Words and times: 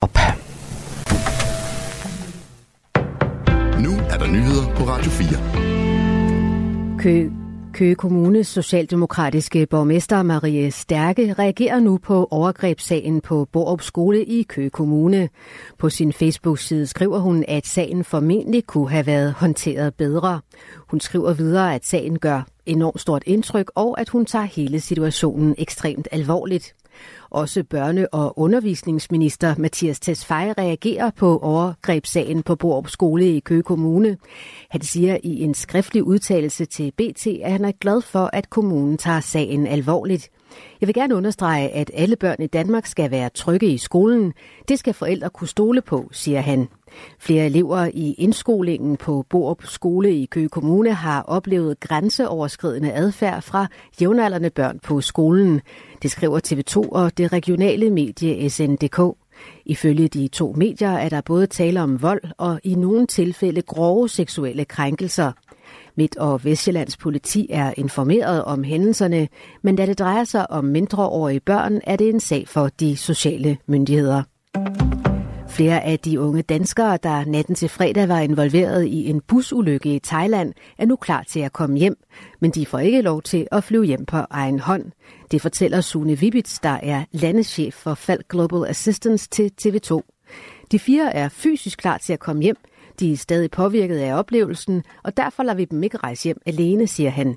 op. 0.00 0.18
Nu 3.80 3.90
er 4.10 4.18
der 4.18 4.26
nyheder 4.26 4.74
på 4.76 4.84
Radio 4.84 5.10
4. 5.10 6.98
Kø 6.98 7.30
Køge 7.72 7.94
Kommunes 7.94 8.46
socialdemokratiske 8.46 9.66
borgmester 9.66 10.22
Marie 10.22 10.70
Stærke 10.70 11.32
reagerer 11.32 11.80
nu 11.80 11.98
på 11.98 12.28
overgrebssagen 12.30 13.20
på 13.20 13.48
Borup 13.52 13.82
Skole 13.82 14.24
i 14.24 14.42
Køge 14.42 14.70
Kommune. 14.70 15.28
På 15.78 15.90
sin 15.90 16.12
Facebook-side 16.12 16.86
skriver 16.86 17.18
hun, 17.18 17.44
at 17.48 17.66
sagen 17.66 18.04
formentlig 18.04 18.66
kunne 18.66 18.90
have 18.90 19.06
været 19.06 19.32
håndteret 19.32 19.94
bedre. 19.94 20.40
Hun 20.90 21.00
skriver 21.00 21.32
videre, 21.32 21.74
at 21.74 21.86
sagen 21.86 22.18
gør 22.18 22.42
enormt 22.66 23.00
stort 23.00 23.22
indtryk, 23.26 23.70
og 23.74 24.00
at 24.00 24.08
hun 24.08 24.26
tager 24.26 24.44
hele 24.44 24.80
situationen 24.80 25.54
ekstremt 25.58 26.08
alvorligt. 26.12 26.74
Også 27.30 27.64
børne- 27.74 28.06
og 28.12 28.38
undervisningsminister 28.38 29.54
Mathias 29.58 30.00
Tesfaye 30.00 30.54
reagerer 30.58 31.10
på 31.10 31.38
overgrebssagen 31.38 32.42
på 32.42 32.56
Borup 32.56 32.88
Skole 32.88 33.36
i 33.36 33.40
Køge 33.40 33.62
Kommune. 33.62 34.16
Han 34.70 34.80
siger 34.82 35.16
i 35.22 35.42
en 35.42 35.54
skriftlig 35.54 36.02
udtalelse 36.04 36.64
til 36.64 36.92
BT, 36.96 37.26
at 37.26 37.52
han 37.52 37.64
er 37.64 37.72
glad 37.80 38.00
for, 38.00 38.30
at 38.32 38.50
kommunen 38.50 38.98
tager 38.98 39.20
sagen 39.20 39.66
alvorligt. 39.66 40.30
Jeg 40.80 40.86
vil 40.86 40.94
gerne 40.94 41.16
understrege, 41.16 41.68
at 41.68 41.90
alle 41.94 42.16
børn 42.16 42.42
i 42.42 42.46
Danmark 42.46 42.86
skal 42.86 43.10
være 43.10 43.28
trygge 43.28 43.66
i 43.66 43.78
skolen. 43.78 44.32
Det 44.68 44.78
skal 44.78 44.94
forældre 44.94 45.30
kunne 45.30 45.48
stole 45.48 45.82
på, 45.82 46.08
siger 46.12 46.40
han. 46.40 46.68
Flere 47.18 47.46
elever 47.46 47.90
i 47.94 48.14
indskolingen 48.18 48.96
på 48.96 49.24
Borup 49.30 49.64
Skole 49.64 50.14
i 50.14 50.26
Køge 50.26 50.48
Kommune 50.48 50.92
har 50.92 51.22
oplevet 51.22 51.80
grænseoverskridende 51.80 52.92
adfærd 52.92 53.42
fra 53.42 53.66
jævnaldrende 54.00 54.50
børn 54.50 54.78
på 54.78 55.00
skolen. 55.00 55.60
Det 56.02 56.10
skriver 56.10 56.40
TV2 56.46 56.88
og 56.92 57.18
det 57.18 57.32
regionale 57.32 57.90
medie 57.90 58.50
SNDK. 58.50 59.16
Ifølge 59.64 60.08
de 60.08 60.28
to 60.28 60.54
medier 60.56 60.90
er 60.90 61.08
der 61.08 61.20
både 61.20 61.46
tale 61.46 61.82
om 61.82 62.02
vold 62.02 62.22
og 62.38 62.60
i 62.64 62.74
nogle 62.74 63.06
tilfælde 63.06 63.62
grove 63.62 64.08
seksuelle 64.08 64.64
krænkelser. 64.64 65.32
Midt- 65.96 66.16
og 66.16 66.44
Vestjyllands 66.44 66.96
politi 66.96 67.46
er 67.50 67.74
informeret 67.76 68.44
om 68.44 68.64
hændelserne, 68.64 69.28
men 69.62 69.76
da 69.76 69.86
det 69.86 69.98
drejer 69.98 70.24
sig 70.24 70.50
om 70.50 70.64
mindreårige 70.64 71.40
børn, 71.40 71.80
er 71.84 71.96
det 71.96 72.08
en 72.08 72.20
sag 72.20 72.48
for 72.48 72.68
de 72.68 72.96
sociale 72.96 73.58
myndigheder. 73.66 74.22
Flere 75.60 75.84
af 75.84 75.98
de 75.98 76.20
unge 76.20 76.42
danskere, 76.42 76.98
der 77.02 77.24
natten 77.24 77.54
til 77.54 77.68
fredag 77.68 78.08
var 78.08 78.18
involveret 78.18 78.86
i 78.86 79.10
en 79.10 79.20
busulykke 79.20 79.94
i 79.94 79.98
Thailand, 79.98 80.54
er 80.78 80.86
nu 80.86 80.96
klar 80.96 81.22
til 81.22 81.40
at 81.40 81.52
komme 81.52 81.78
hjem, 81.78 81.96
men 82.40 82.50
de 82.50 82.66
får 82.66 82.78
ikke 82.78 83.02
lov 83.02 83.22
til 83.22 83.48
at 83.52 83.64
flyve 83.64 83.84
hjem 83.84 84.06
på 84.06 84.16
egen 84.16 84.58
hånd. 84.58 84.84
Det 85.30 85.42
fortæller 85.42 85.80
Sune 85.80 86.18
Vibits, 86.18 86.58
der 86.58 86.78
er 86.82 87.04
landeschef 87.12 87.74
for 87.74 87.94
Falk 87.94 88.28
Global 88.28 88.70
Assistance 88.70 89.28
til 89.28 89.52
TV2. 89.62 90.00
De 90.72 90.78
fire 90.78 91.14
er 91.14 91.28
fysisk 91.28 91.78
klar 91.78 91.98
til 91.98 92.12
at 92.12 92.20
komme 92.20 92.42
hjem, 92.42 92.56
de 93.00 93.12
er 93.12 93.16
stadig 93.16 93.50
påvirket 93.50 93.98
af 93.98 94.18
oplevelsen, 94.18 94.82
og 95.02 95.16
derfor 95.16 95.42
lader 95.42 95.56
vi 95.56 95.64
dem 95.64 95.82
ikke 95.82 95.96
rejse 95.96 96.24
hjem 96.24 96.40
alene, 96.46 96.86
siger 96.86 97.10
han. 97.10 97.36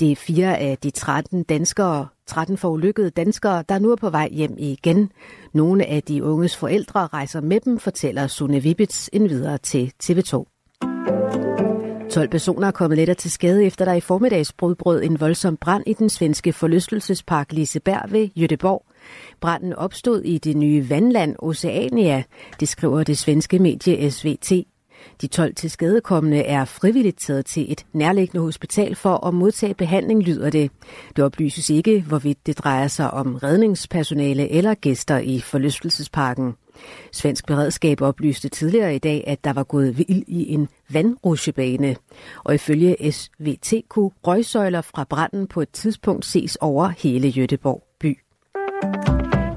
Det 0.00 0.12
er 0.12 0.16
fire 0.16 0.58
af 0.58 0.78
de 0.78 0.90
13 0.90 1.42
danskere, 1.42 2.06
13 2.26 2.56
forulykkede 2.56 3.10
danskere, 3.10 3.64
der 3.68 3.78
nu 3.78 3.90
er 3.90 3.96
på 3.96 4.10
vej 4.10 4.28
hjem 4.32 4.54
igen. 4.58 5.12
Nogle 5.52 5.86
af 5.86 6.02
de 6.02 6.24
unges 6.24 6.56
forældre 6.56 7.06
rejser 7.06 7.40
med 7.40 7.60
dem, 7.60 7.78
fortæller 7.78 8.26
Sune 8.26 8.60
Vibits 8.60 9.10
videre 9.12 9.58
til 9.58 9.92
TV2. 10.04 10.44
12 12.10 12.28
personer 12.28 12.66
er 12.66 12.70
kommet 12.70 12.96
lettere 12.96 13.14
til 13.14 13.30
skade, 13.30 13.64
efter 13.64 13.84
der 13.84 13.92
i 13.92 14.00
formiddags 14.00 14.52
brød 14.52 15.02
en 15.02 15.20
voldsom 15.20 15.56
brand 15.56 15.82
i 15.86 15.92
den 15.92 16.08
svenske 16.08 16.52
forlystelsespark 16.52 17.52
Liseberg 17.52 18.12
ved 18.12 18.28
Jødeborg. 18.36 18.86
Branden 19.40 19.72
opstod 19.72 20.22
i 20.22 20.38
det 20.38 20.56
nye 20.56 20.90
vandland 20.90 21.36
Oceania, 21.38 22.22
det 22.60 22.68
skriver 22.68 23.02
det 23.02 23.18
svenske 23.18 23.58
medie 23.58 24.10
SVT. 24.10 24.52
De 25.20 25.26
12 25.26 25.54
til 25.54 25.70
skadekommende 25.70 26.42
er 26.42 26.64
frivilligt 26.64 27.18
taget 27.18 27.46
til 27.46 27.72
et 27.72 27.86
nærliggende 27.92 28.44
hospital 28.44 28.94
for 28.94 29.26
at 29.26 29.34
modtage 29.34 29.74
behandling, 29.74 30.22
lyder 30.22 30.50
det. 30.50 30.70
Det 31.16 31.24
oplyses 31.24 31.70
ikke, 31.70 32.04
hvorvidt 32.08 32.46
det 32.46 32.58
drejer 32.58 32.88
sig 32.88 33.10
om 33.10 33.34
redningspersonale 33.34 34.50
eller 34.50 34.74
gæster 34.74 35.18
i 35.18 35.40
forlystelsesparken. 35.40 36.54
Svensk 37.12 37.46
beredskab 37.46 38.02
oplyste 38.02 38.48
tidligere 38.48 38.94
i 38.94 38.98
dag, 38.98 39.24
at 39.26 39.44
der 39.44 39.52
var 39.52 39.64
gået 39.64 39.98
vild 39.98 40.22
i 40.26 40.52
en 40.52 40.68
vandrusjebane. 40.90 41.96
Og 42.44 42.54
ifølge 42.54 43.12
SVT 43.12 43.72
kunne 43.88 44.10
røgsøjler 44.26 44.80
fra 44.80 45.04
branden 45.04 45.46
på 45.46 45.60
et 45.60 45.70
tidspunkt 45.70 46.24
ses 46.24 46.56
over 46.56 46.88
hele 46.88 47.28
Jødeborg 47.28 47.82
by. 48.00 48.18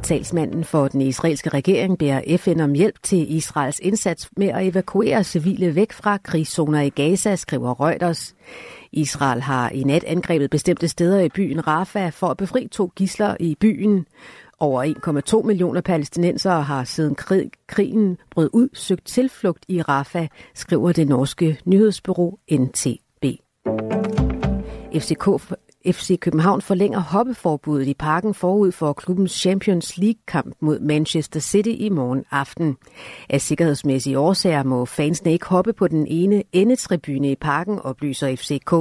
Talsmanden 0.09 0.63
for 0.63 0.87
den 0.87 1.01
israelske 1.01 1.49
regering 1.49 1.97
beder 1.97 2.37
FN 2.37 2.59
om 2.59 2.73
hjælp 2.73 3.03
til 3.03 3.35
Israels 3.35 3.79
indsats 3.79 4.29
med 4.37 4.47
at 4.47 4.67
evakuere 4.67 5.23
civile 5.23 5.75
væk 5.75 5.91
fra 5.91 6.17
krigszoner 6.17 6.81
i 6.81 6.89
Gaza, 6.89 7.35
skriver 7.35 7.85
Reuters. 7.85 8.35
Israel 8.91 9.41
har 9.41 9.69
i 9.69 9.83
nat 9.83 10.03
angrebet 10.03 10.49
bestemte 10.49 10.87
steder 10.87 11.19
i 11.19 11.29
byen 11.29 11.67
Rafah 11.67 12.11
for 12.11 12.27
at 12.27 12.37
befri 12.37 12.67
to 12.71 12.91
gisler 12.95 13.35
i 13.39 13.55
byen. 13.59 14.05
Over 14.59 15.41
1,2 15.41 15.47
millioner 15.47 15.81
palæstinensere 15.81 16.63
har 16.63 16.83
siden 16.83 17.15
krig, 17.15 17.51
krigen 17.67 18.17
brød 18.31 18.49
ud 18.53 18.69
søgt 18.73 19.05
tilflugt 19.05 19.65
i 19.67 19.81
Rafah, 19.81 20.27
skriver 20.55 20.91
det 20.91 21.07
norske 21.07 21.59
nyhedsbureau 21.65 22.37
NTB. 22.51 23.25
FCK 24.95 25.29
FC 25.85 26.19
København 26.19 26.62
forlænger 26.62 27.00
hoppeforbuddet 27.00 27.88
i 27.88 27.94
parken 27.94 28.34
forud 28.34 28.72
for 28.72 28.94
klubbens 28.94 29.31
Champions 29.31 29.97
League-kamp 29.97 30.56
mod 30.59 30.79
Manchester 30.79 31.40
City 31.40 31.69
i 31.69 31.90
morgen 31.90 32.25
aften. 32.31 32.78
Af 33.29 33.41
sikkerhedsmæssige 33.41 34.19
årsager 34.19 34.63
må 34.63 34.85
fansene 34.85 35.31
ikke 35.31 35.45
hoppe 35.45 35.73
på 35.73 35.88
den 35.88 36.07
ene 36.07 36.44
endetribune 36.51 37.31
i 37.31 37.35
parken, 37.35 37.79
oplyser 37.79 38.35
FCK. 38.35 38.73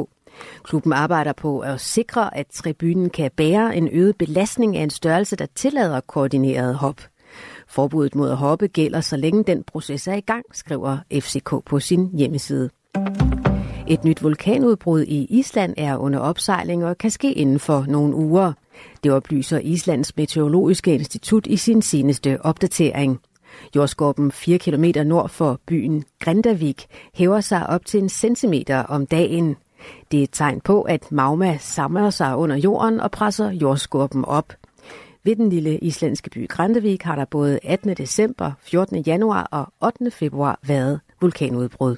Klubben 0.62 0.92
arbejder 0.92 1.32
på 1.32 1.58
at 1.58 1.80
sikre, 1.80 2.36
at 2.36 2.46
tribunen 2.46 3.10
kan 3.10 3.30
bære 3.36 3.76
en 3.76 3.88
øget 3.92 4.16
belastning 4.16 4.76
af 4.76 4.82
en 4.82 4.90
størrelse, 4.90 5.36
der 5.36 5.46
tillader 5.54 6.00
koordineret 6.00 6.74
hop. 6.74 7.00
Forbuddet 7.68 8.14
mod 8.14 8.30
at 8.30 8.36
hoppe 8.36 8.68
gælder, 8.68 9.00
så 9.00 9.16
længe 9.16 9.44
den 9.44 9.62
proces 9.62 10.08
er 10.08 10.14
i 10.14 10.20
gang, 10.20 10.44
skriver 10.52 10.98
FCK 11.12 11.54
på 11.66 11.80
sin 11.80 12.10
hjemmeside. 12.14 12.70
Et 13.90 14.04
nyt 14.04 14.22
vulkanudbrud 14.22 15.02
i 15.02 15.26
Island 15.30 15.74
er 15.76 15.96
under 15.96 16.18
opsejling 16.18 16.84
og 16.84 16.98
kan 16.98 17.10
ske 17.10 17.32
inden 17.32 17.58
for 17.58 17.84
nogle 17.88 18.14
uger. 18.14 18.52
Det 19.04 19.12
oplyser 19.12 19.58
Islands 19.58 20.16
Meteorologiske 20.16 20.94
Institut 20.94 21.46
i 21.46 21.56
sin 21.56 21.82
seneste 21.82 22.38
opdatering. 22.44 23.20
Jordskorpen 23.76 24.32
4 24.32 24.58
km 24.58 24.84
nord 25.04 25.28
for 25.28 25.60
byen 25.66 26.04
Grindavik 26.20 26.86
hæver 27.14 27.40
sig 27.40 27.66
op 27.66 27.84
til 27.86 28.02
en 28.02 28.08
centimeter 28.08 28.82
om 28.82 29.06
dagen. 29.06 29.56
Det 30.12 30.18
er 30.18 30.22
et 30.22 30.30
tegn 30.32 30.60
på, 30.60 30.82
at 30.82 31.12
magma 31.12 31.58
samler 31.60 32.10
sig 32.10 32.36
under 32.36 32.56
jorden 32.56 33.00
og 33.00 33.10
presser 33.10 33.50
jordskorpen 33.50 34.24
op. 34.24 34.52
Ved 35.24 35.36
den 35.36 35.50
lille 35.50 35.78
islandske 35.78 36.30
by 36.30 36.48
Grindavik 36.48 37.02
har 37.02 37.16
der 37.16 37.24
både 37.24 37.58
18. 37.62 37.96
december, 37.96 38.52
14. 38.60 39.02
januar 39.02 39.48
og 39.50 39.72
8. 39.80 40.10
februar 40.10 40.58
været 40.62 41.00
vulkanudbrud. 41.20 41.96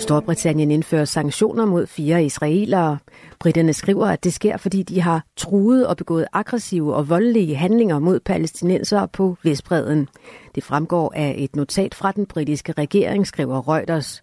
Storbritannien 0.00 0.70
indfører 0.70 1.04
sanktioner 1.04 1.64
mod 1.64 1.86
fire 1.86 2.24
israelere. 2.24 2.98
Britterne 3.38 3.72
skriver, 3.72 4.06
at 4.06 4.24
det 4.24 4.34
sker, 4.34 4.56
fordi 4.56 4.82
de 4.82 5.00
har 5.00 5.24
truet 5.36 5.86
og 5.86 5.96
begået 5.96 6.26
aggressive 6.32 6.94
og 6.94 7.08
voldelige 7.08 7.56
handlinger 7.56 7.98
mod 7.98 8.20
palæstinensere 8.20 9.08
på 9.08 9.36
Vestbreden. 9.42 10.08
Det 10.54 10.64
fremgår 10.64 11.12
af 11.16 11.34
et 11.38 11.56
notat 11.56 11.94
fra 11.94 12.12
den 12.12 12.26
britiske 12.26 12.72
regering, 12.72 13.26
skriver 13.26 13.68
Reuters. 13.68 14.22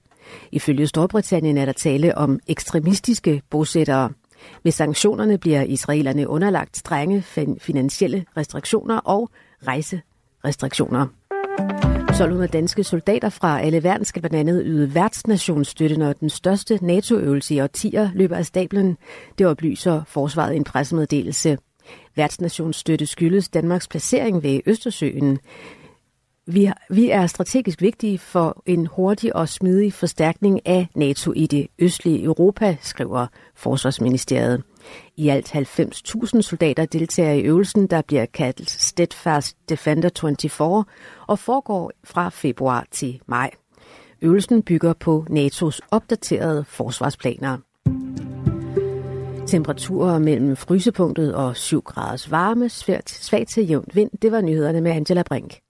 Ifølge 0.51 0.88
Storbritannien 0.88 1.57
er 1.57 1.65
der 1.65 1.71
tale 1.71 2.17
om 2.17 2.39
ekstremistiske 2.47 3.41
bosættere. 3.49 4.09
Med 4.63 4.71
sanktionerne 4.71 5.38
bliver 5.38 5.61
israelerne 5.61 6.29
underlagt 6.29 6.77
strenge 6.77 7.21
finansielle 7.59 8.25
restriktioner 8.38 8.97
og 8.97 9.29
rejserestriktioner. 9.67 11.07
1200 12.17 12.51
danske 12.51 12.83
soldater 12.83 13.29
fra 13.29 13.61
alle 13.61 13.83
verden 13.83 14.05
skal 14.05 14.21
blandt 14.21 14.35
andet 14.35 14.61
yde 14.65 14.95
værtsnationsstøtte, 14.95 15.97
når 15.97 16.13
den 16.13 16.29
største 16.29 16.79
NATO-øvelse 16.81 17.55
i 17.55 17.61
årtier 17.61 18.09
løber 18.13 18.35
af 18.35 18.45
stablen. 18.45 18.97
Det 19.37 19.47
oplyser 19.47 20.01
forsvaret 20.07 20.53
i 20.53 20.55
en 20.55 20.63
pressemeddelelse. 20.63 21.57
Værtsnationsstøtte 22.15 23.05
skyldes 23.05 23.49
Danmarks 23.49 23.87
placering 23.87 24.43
ved 24.43 24.59
Østersøen. 24.65 25.39
Vi, 26.49 26.71
vi 26.89 27.09
er 27.09 27.27
strategisk 27.27 27.81
vigtige 27.81 28.19
for 28.19 28.63
en 28.65 28.85
hurtig 28.85 29.35
og 29.35 29.49
smidig 29.49 29.94
forstærkning 29.94 30.67
af 30.67 30.88
NATO 30.95 31.33
i 31.35 31.45
det 31.45 31.67
østlige 31.79 32.23
Europa, 32.23 32.77
skriver 32.81 33.27
Forsvarsministeriet. 33.55 34.63
I 35.17 35.29
alt 35.29 35.55
90.000 35.55 36.41
soldater 36.41 36.85
deltager 36.85 37.33
i 37.33 37.41
øvelsen, 37.41 37.88
der 37.88 38.01
bliver 38.01 38.25
kaldt 38.25 38.69
Steadfast 38.69 39.57
Defender 39.69 40.09
24 40.21 40.85
og 41.27 41.39
foregår 41.39 41.91
fra 42.03 42.29
februar 42.29 42.85
til 42.91 43.21
maj. 43.25 43.51
Øvelsen 44.21 44.61
bygger 44.61 44.93
på 44.93 45.25
NATO's 45.29 45.79
opdaterede 45.91 46.65
forsvarsplaner. 46.67 47.57
Temperaturer 49.47 50.19
mellem 50.19 50.55
frysepunktet 50.55 51.35
og 51.35 51.57
7 51.57 51.81
graders 51.81 52.31
varme, 52.31 52.69
svært, 52.69 53.09
svagt 53.09 53.50
til 53.50 53.67
jævnt 53.67 53.95
vind. 53.95 54.09
Det 54.21 54.31
var 54.31 54.41
nyhederne 54.41 54.81
med 54.81 54.91
Angela 54.91 55.23
Brink. 55.23 55.66